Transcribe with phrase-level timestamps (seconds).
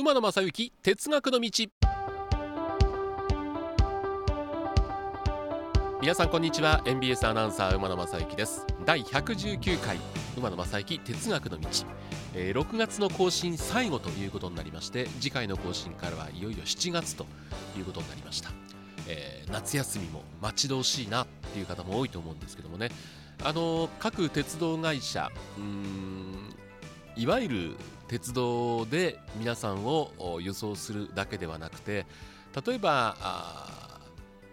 [0.00, 1.50] 馬野正幸哲学の道。
[6.00, 6.80] 皆さんこんにちは。
[6.86, 8.64] NBS アナウンサー馬野正幸です。
[8.86, 9.98] 第119回
[10.38, 11.68] 馬野正幸哲学の道、
[12.34, 17.26] えー、6月の更新最後ということになりまして次回の更新からはいよいよ7月と
[17.76, 18.50] いうことになりました、
[19.06, 22.88] えー、夏休みも待ち遠しいなっていう方も多いと思うんですけどもね。
[23.42, 26.54] あの各鉄道会社うん
[27.16, 27.76] いわゆる
[28.08, 32.06] 鉄道で皆さんを輸送するだけではなくて
[32.66, 33.16] 例えば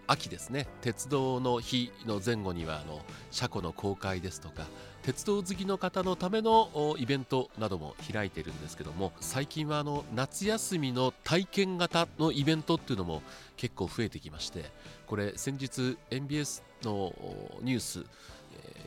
[0.08, 0.66] 秋ですね。
[0.80, 4.66] 鉄道の日の前後にはあの車庫の公開ですとか
[5.02, 13.22] 鉄道好きの方のためのイベントなども開いているんですけども最近はあの夏休みの体験型のイベントっていうのも
[13.56, 14.64] 結構増えてきまして
[15.06, 17.14] これ先日 MBS の
[17.62, 18.04] ニュース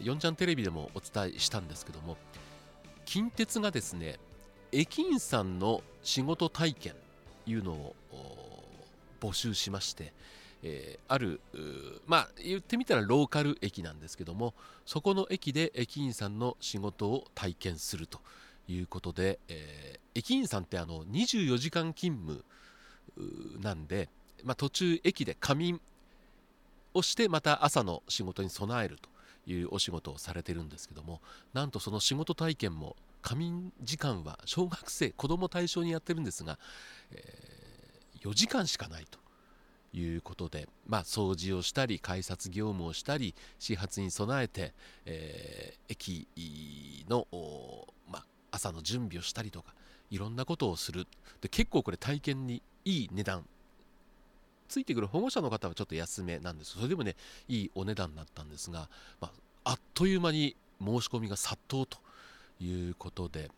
[0.01, 2.17] 4ちゃんテレビでもお伝えしたんですけども
[3.05, 4.17] 近鉄がですね
[4.71, 6.93] 駅員さんの仕事体験
[7.45, 7.95] いうのを
[9.19, 10.13] 募集しまして、
[10.63, 11.41] えー、ある
[12.07, 14.53] まあ言ってみたらローカル駅なんですけども
[14.85, 18.19] そこの駅で駅員さんの仕事を体験すると
[18.67, 22.43] いうことで、えー、駅員さんってあの24時間勤務
[23.61, 24.09] なんで、
[24.43, 25.81] まあ、途中駅で仮眠
[26.93, 29.09] をしてまた朝の仕事に備えると
[29.51, 31.21] いうお仕事をされてるんですけども
[31.53, 36.57] なんとその仕事体験も仮眠時間は小学生子供対象にやってるんですが、
[37.11, 39.19] えー、4時間しかないと
[39.93, 44.73] いうことで、まあ、掃除をしたり改札業務をしたり始発に備えて、
[45.05, 47.27] えー、駅の、
[48.09, 49.73] まあ、朝の準備をしたりとか
[50.09, 51.07] いろんなことをする。
[51.41, 53.45] で結構これ体験にいい値段
[54.71, 56.71] ついてくる保護者の方はちょっと安めなんです。
[56.71, 57.15] それでもね
[57.47, 59.31] いいお値段だったんですが、ま
[59.65, 61.99] あ、あっという間に申し込みが殺到と
[62.63, 63.51] いうことで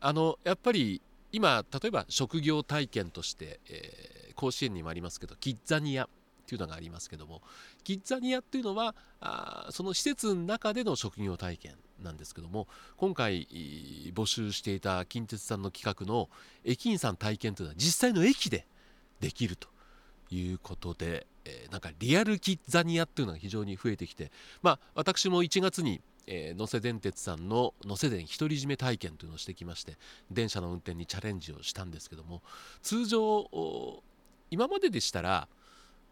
[0.00, 1.00] あのやっぱり
[1.32, 6.08] 今例えば職業体験として、えー、甲子園にもありますけどキッザニアっ
[6.46, 7.42] ていうのがありますけども
[7.82, 13.48] キッザニアっていうのはあその施設の中での職業体験なんですけども今回
[14.14, 16.28] 募集していた近鉄さんの企画の
[16.64, 18.66] 駅員さん体験というのは実際の駅で
[19.20, 19.68] できると。
[20.30, 24.30] いうことで、えー、なんかリアルキッザニアっていうのが非常に増えてきて、
[24.62, 29.96] まあ、私も1月に、えー、能勢電鉄さんの能勢電独り占め体験というのをしてきまして
[30.30, 32.42] 電車の運転にチャレンジをしたんですけども
[32.82, 33.48] 通常
[34.50, 35.48] 今まででしたら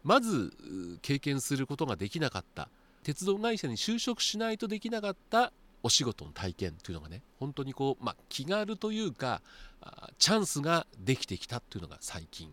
[0.03, 0.53] まず
[1.01, 2.69] 経験することができなかった
[3.03, 5.51] 鉄道会社に就職しないとできなかった
[5.83, 9.41] お仕事の体験というのがね本当にこう、まあ、気軽というか
[10.17, 12.49] チャンスができてきたというのが最近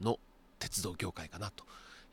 [0.00, 0.18] の
[0.58, 1.64] 鉄道業界かなと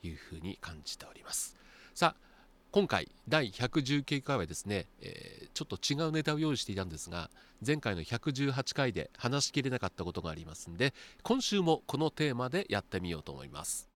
[0.02, 1.56] いうふうに感じております。
[1.94, 2.24] さあ
[2.70, 7.30] 今回第119回はですね、えー、ちょっと違うネタを用意していたんですが
[7.64, 13.88] 前回の118回で話しきれなかったことがありますんで今週もこのテーマでやってみようと思います。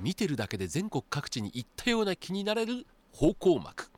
[0.00, 3.90] 見てるだけで全国各地に行ったような気になれる方向幕。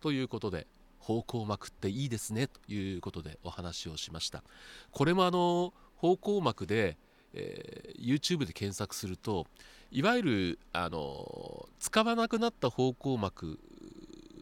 [0.00, 0.66] ということで
[0.98, 4.42] 方向幕っていいですねということでお話をしました。
[4.90, 6.96] これもあの方向膜で、
[7.34, 9.46] えー、YouTube で検索すると
[9.90, 13.58] いわゆるあの使わなくなった方向膜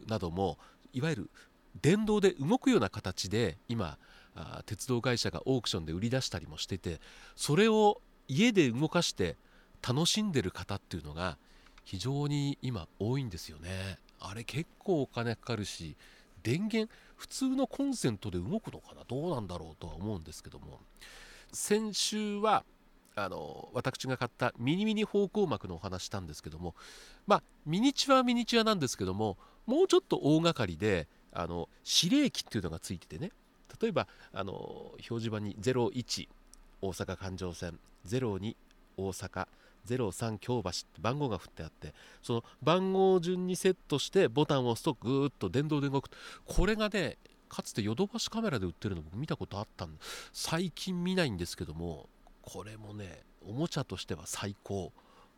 [0.07, 0.57] なども
[0.93, 1.29] いわゆる
[1.81, 3.97] 電動で動くような形で今
[4.35, 7.01] あ鉄道会社がオークションで売り出したりもしてて
[7.35, 9.35] それを家で動かして
[9.85, 11.37] 楽しんでる方っていうのが
[11.83, 13.97] 非常に今多いんですよね。
[14.21, 15.97] あれ結構お金かかるし
[16.41, 19.03] 電源普通のコンセントで動くのかな？
[19.07, 20.79] どうなんだろうとは思うんですけども。
[21.51, 22.63] 先週は
[23.15, 26.75] あの私が買ったミニミニ方向膜のお話したんですけども
[27.27, 31.69] まあミニチュアミニチュアなんですけどももうちょっと大掛かりであの
[32.01, 33.31] 指令機っていうのがついててね。
[33.81, 36.27] 例えばあの表示板に01
[36.81, 38.55] 大阪環状線02
[38.97, 39.47] 大阪
[39.87, 46.09] 03京橋って番号が振ってあってその番号順にセットしてボタンを押すとぐーっと電動で動く。
[46.45, 47.17] これがね
[47.49, 49.99] かつてヨドバシカメラで売ってるの僕見たことあったんで
[50.31, 52.07] 最近見ないんですけども
[52.41, 54.91] これもねおもちゃとしては最高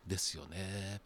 [0.06, 1.00] ですよね。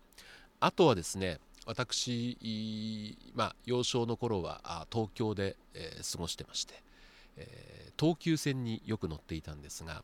[0.61, 6.75] あとはですね私、まあ、幼少の頃は東京で、えー、過ごしてまして、
[7.37, 10.03] えー、東急線によく乗っていたんですが、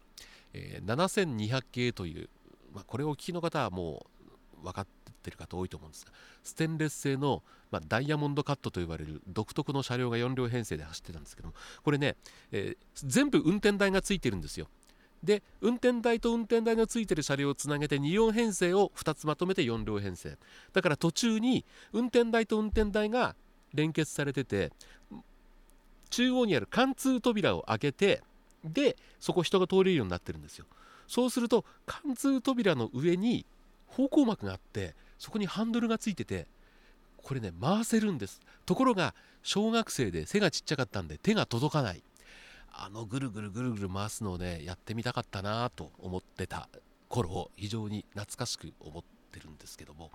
[0.52, 2.28] えー、7200系という、
[2.74, 4.06] まあ、これをお聞きの方はも
[4.60, 11.54] う分かっててる方多いと思うんですがステンレス製の、まあ、ダイヤモンドカットと言われる独特の車両が4両編成で走ってたんですけども
[11.84, 12.16] これね、
[12.50, 14.68] えー、全部運転台がついてるんですよ。
[15.22, 20.36] で運転台と運転台のついてる車両をつなげて2両編成を2つまとめて4両編成。
[20.72, 23.36] だから途中に運転台と運転台が
[23.72, 24.72] 連結されてて
[26.10, 28.22] 中央にある貫通扉を開けて
[28.64, 30.66] でそこ人が通れるようになってるんですよ。
[31.06, 33.44] そうすると貫通扉の上に
[33.86, 36.48] 方向幕があってそこにハンドルがついてて
[37.16, 38.40] これね回せるんです。
[38.66, 39.14] ところが
[39.44, 42.02] 小学生で背がちっちゃかったんで手が届かない。
[42.72, 46.68] あのぐるぐるぐるぐる回すのをねやってみたかったなと思ってた
[47.08, 50.10] 頃を非常に懐かしく思ってるんですけども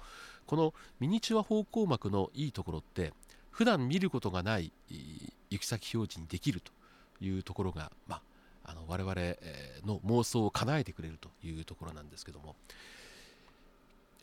[0.46, 3.14] このミニチュア方向幕のいいところって
[3.50, 4.74] 普段見ることがない
[5.50, 6.74] 行き先表示にできると
[7.24, 8.22] いうところが、ま
[8.66, 9.14] あ、あの我々
[9.86, 12.56] の妄想を叶えてくれるというところなんですけども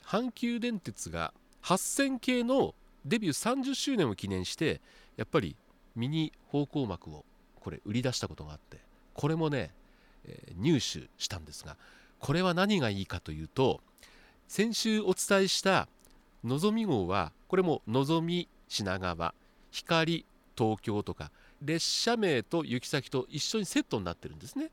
[0.07, 2.75] 阪急電鉄が8000系の
[3.05, 4.81] デビュー30周年を記念して
[5.17, 5.57] やっぱり
[5.97, 7.25] ミニ方向幕を
[7.61, 8.79] これ売り出したことがあって
[9.15, 9.71] これもね、
[10.27, 11.77] えー、入手したんですが
[12.19, 13.81] これは何がいいかというと
[14.49, 15.89] 先週お伝えした
[16.43, 19.35] のぞみ号はこれものぞみ品川
[19.71, 21.31] 光東京とか
[21.63, 24.71] 列車名と行き先と一緒にセットになってるんですね。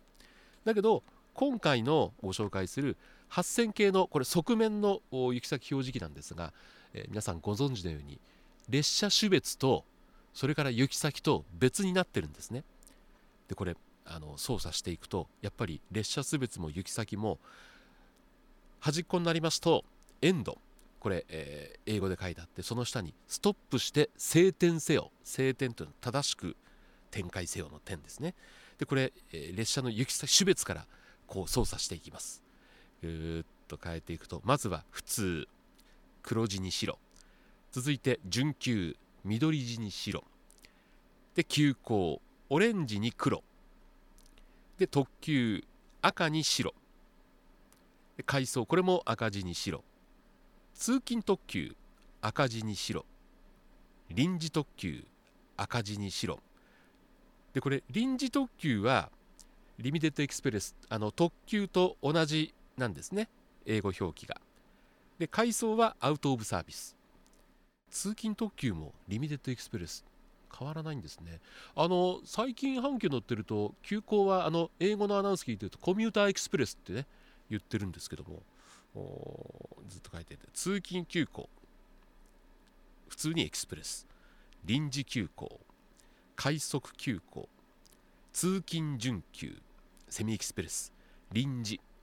[0.66, 2.98] だけど今回のご紹介する
[3.32, 6.54] 8000系のこれ側面の行き先表示器なんですが、
[6.94, 8.20] えー、皆さんご存知のように
[8.70, 9.86] 列車種別と
[10.34, 12.64] それから行き先と別になってるんですね。
[13.48, 13.76] でこれ
[14.06, 17.40] あの操作していくとやっぱり列車種別も行き先も
[18.80, 19.84] 端っこになりますと
[20.22, 20.58] エンド。
[21.00, 25.12] これ、えー、英語で書いてあってその下にストップして晴天せよ。
[25.24, 26.56] 晴天というのは正しく
[27.10, 28.36] 展開せよの点ですね。
[28.78, 30.86] でこれ、えー、列車の行き先種別から
[31.32, 32.44] こう操作していきます。
[33.02, 35.48] ぐーっと変えていくとまずは普通
[36.24, 37.00] 黒地に白。
[37.72, 40.26] 続いて準急緑地に白。
[41.34, 43.44] で急行オレンジに黒。
[44.78, 45.64] で特急
[46.02, 46.74] 赤に白。
[48.18, 49.86] で階層これも赤字に白。
[50.76, 51.78] 通勤特急
[52.20, 53.06] 赤地に白。
[54.10, 55.06] 臨時特急
[55.56, 56.40] 赤地に白。
[57.54, 59.10] でこれ臨時特急は
[59.80, 63.30] Limited Express あの特急と同じなんですね。
[63.66, 64.42] 英語表記が。
[65.20, 66.96] で回送は Out of Service
[67.92, 70.04] 通勤特急も Limited Express
[70.58, 71.40] 変わらないんですね。
[71.76, 77.06] あの最近阪急乗ってると急行はあの英語のアナウンス聞いてると Commuter Express ってね
[77.50, 78.42] 言ってるんですけども。
[79.88, 80.48] ずっと書いてて。
[80.54, 81.50] 通勤急行。
[83.08, 84.06] 普通にエクスプレス。
[84.66, 85.62] 臨時急行。
[86.36, 87.48] 快速急行。
[88.34, 89.62] 通勤準急
[90.08, 90.94] セミエキスプレス
[91.34, 91.82] 臨時